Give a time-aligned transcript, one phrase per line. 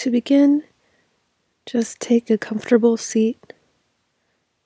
[0.00, 0.64] To begin,
[1.66, 3.52] just take a comfortable seat,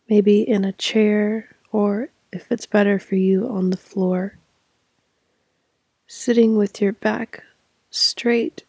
[0.08, 4.39] maybe in a chair or if it's better for you on the floor.
[6.07, 7.42] Sitting with your back
[7.91, 8.62] straight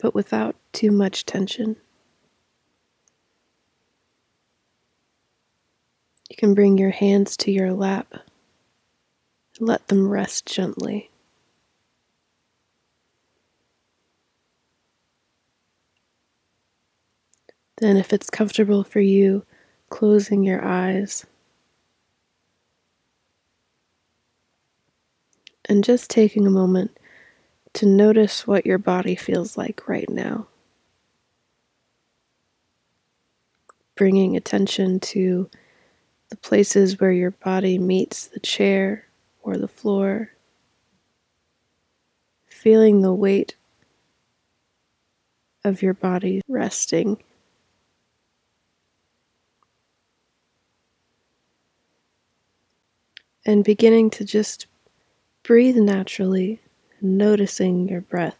[0.00, 1.76] but without too much tension.
[6.30, 8.14] You can bring your hands to your lap.
[9.60, 11.11] Let them rest gently.
[17.82, 19.44] Then, if it's comfortable for you,
[19.90, 21.26] closing your eyes
[25.64, 26.96] and just taking a moment
[27.72, 30.46] to notice what your body feels like right now.
[33.96, 35.50] Bringing attention to
[36.28, 39.06] the places where your body meets the chair
[39.42, 40.30] or the floor.
[42.46, 43.56] Feeling the weight
[45.64, 47.20] of your body resting.
[53.44, 54.66] And beginning to just
[55.42, 56.60] breathe naturally
[57.00, 58.38] noticing your breath.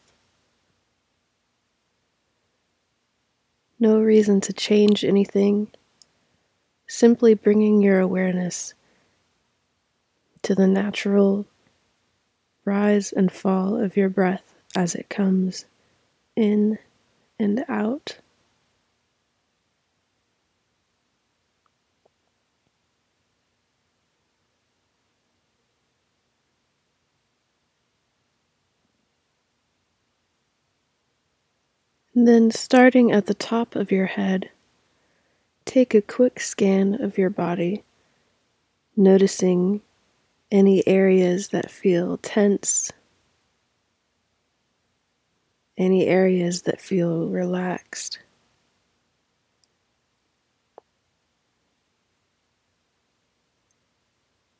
[3.81, 5.67] No reason to change anything,
[6.87, 8.75] simply bringing your awareness
[10.43, 11.47] to the natural
[12.65, 15.65] rise and fall of your breath as it comes
[16.37, 16.79] in
[17.41, 18.19] and out.
[32.15, 34.51] Then, starting at the top of your head,
[35.65, 37.85] take a quick scan of your body,
[38.95, 39.81] noticing
[40.51, 42.93] any areas that feel tense,
[45.79, 48.19] any areas that feel relaxed.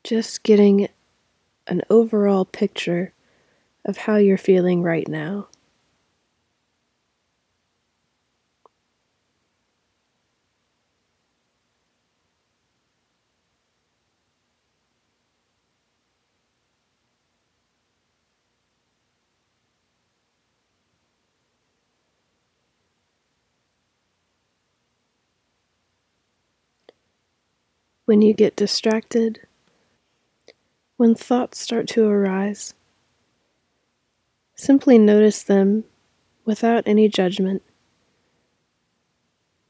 [0.03, 0.89] Just getting
[1.67, 3.13] an overall picture
[3.85, 5.47] of how you're feeling right now.
[28.05, 29.39] When you get distracted,
[30.97, 32.73] when thoughts start to arise.
[34.55, 35.85] Simply notice them
[36.45, 37.61] without any judgment,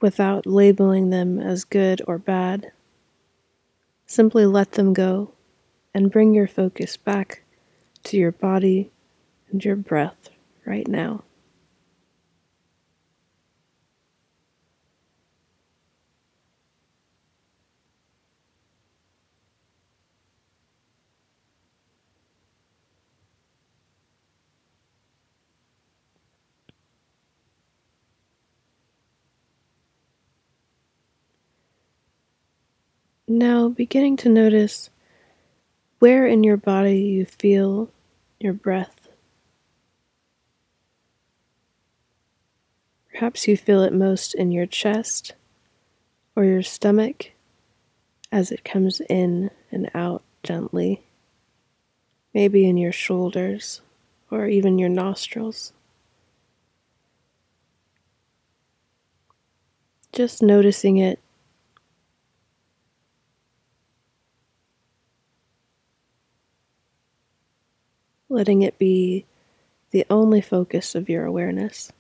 [0.02, 2.72] without labeling them as good or bad.
[4.06, 5.32] Simply let them go
[5.94, 7.44] and bring your focus back
[8.04, 8.92] to your body
[9.52, 10.30] and your breath
[10.66, 11.24] right now.
[33.36, 34.92] Now, beginning to notice
[35.98, 37.90] where in your body you feel
[38.40, 39.08] your breath.
[43.12, 45.34] Perhaps you feel it most in your chest
[46.36, 47.32] or your stomach
[48.32, 51.02] as it comes in and out gently,
[52.36, 53.82] maybe in your shoulders
[54.30, 55.74] or even your nostrils.
[60.12, 61.20] Just noticing it
[68.34, 69.26] letting it be
[69.92, 71.92] the only focus of your awareness.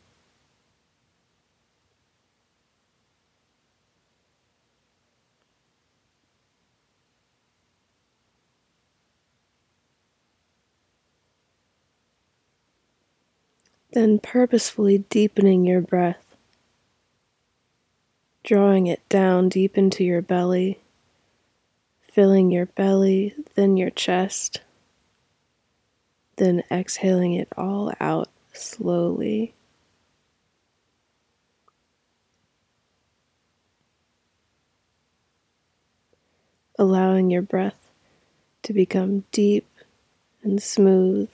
[13.91, 16.36] Then purposefully deepening your breath,
[18.44, 20.79] drawing it down deep into your belly,
[22.01, 24.62] filling your belly, then your chest
[26.38, 29.53] then exhaling it all out slowly.
[36.80, 37.89] Allowing your breath
[38.63, 39.68] to become deep
[40.41, 41.30] and smooth.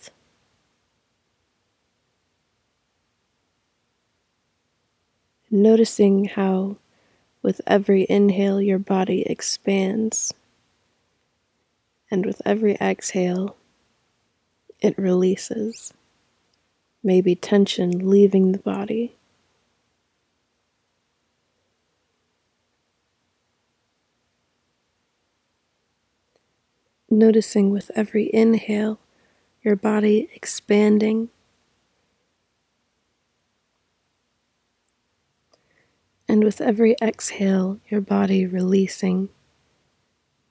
[5.51, 6.75] Noticing how,
[7.41, 10.33] with every inhale, your body expands,
[12.11, 13.55] and with every exhale,
[14.81, 15.93] it releases,
[17.03, 19.15] maybe tension leaving the body.
[27.09, 28.99] Noticing with every inhale
[29.61, 31.29] your body expanding.
[36.27, 39.29] And with every exhale, your body releasing,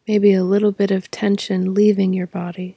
[0.07, 2.77] maybe a little bit of tension leaving your body.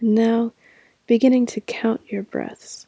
[0.00, 0.52] And now
[1.06, 2.86] beginning to count your breaths.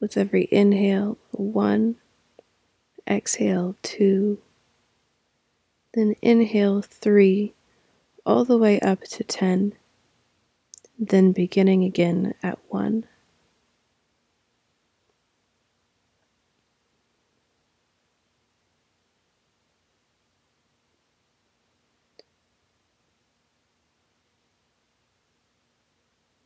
[0.00, 1.96] With every inhale, one,
[3.06, 4.38] exhale, two,
[5.94, 7.54] then inhale, three,
[8.24, 9.72] all the way up to 10,
[10.98, 13.06] then beginning again at one.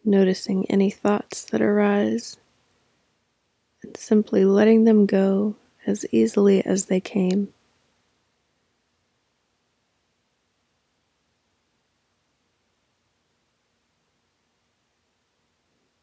[0.05, 2.37] Noticing any thoughts that arise,
[3.83, 5.57] and simply letting them go
[5.87, 7.53] as easily as they came.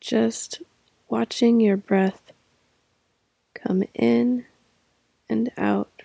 [0.01, 0.61] Just
[1.07, 2.31] watching your breath
[3.53, 4.45] come in
[5.29, 6.03] and out,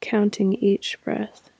[0.00, 1.51] counting each breath.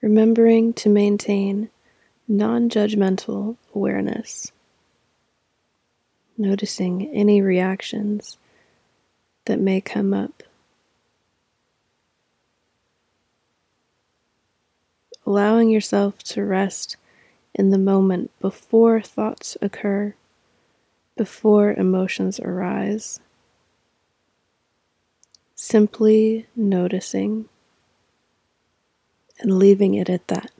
[0.00, 1.70] Remembering to maintain
[2.26, 4.52] non judgmental awareness,
[6.36, 8.36] noticing any reactions
[9.46, 10.42] that may come up.
[15.26, 16.96] Allowing yourself to rest
[17.54, 20.14] in the moment before thoughts occur,
[21.16, 23.20] before emotions arise.
[25.54, 27.48] Simply noticing
[29.40, 30.50] and leaving it at that.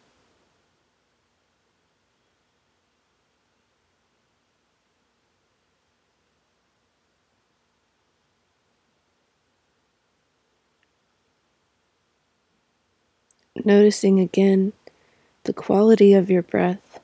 [13.65, 14.73] Noticing again
[15.45, 17.01] the quality of your breath.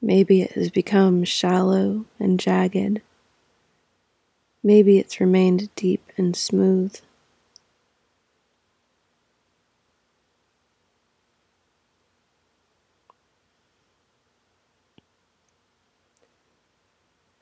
[0.00, 3.02] Maybe it has become shallow and jagged.
[4.62, 6.96] Maybe it's remained deep and smooth.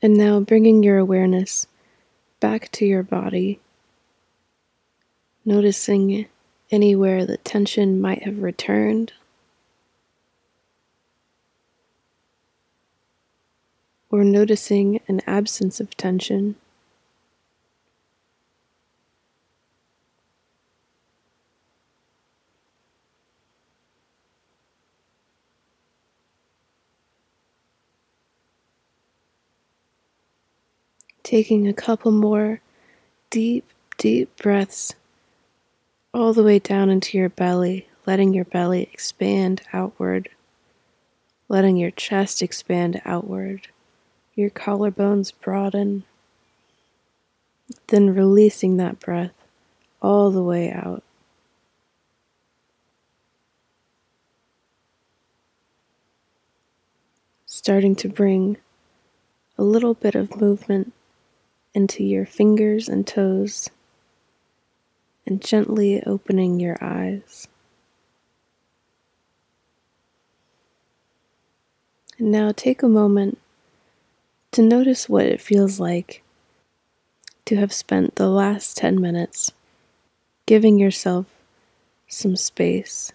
[0.03, 1.67] And now bringing your awareness
[2.41, 3.61] back to your body,
[5.45, 6.27] noticing
[6.71, 9.13] anywhere that tension might have returned.
[14.11, 16.57] Or noticing an absence of tension.
[31.31, 32.61] Taking a couple more
[33.31, 33.65] deep,
[33.99, 34.97] deep breaths
[36.13, 40.29] all the way down into your belly, letting your belly expand outward,
[41.49, 43.69] letting your chest expand outward,
[44.35, 46.03] your collarbones broaden,
[47.87, 49.31] then releasing that breath
[50.03, 51.05] all the way out.
[57.47, 58.57] Starting to bring
[59.57, 60.93] a little bit of movement
[61.75, 63.71] into your fingers and toes
[65.27, 67.47] and gently opening your eyes.
[72.19, 73.39] And now take a moment
[74.53, 76.23] to notice what it feels like
[77.47, 79.53] to have spent the last 10 minutes
[80.47, 81.27] giving yourself
[82.09, 83.13] some space